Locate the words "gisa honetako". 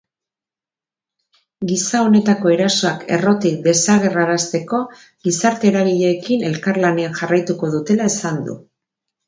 1.71-2.53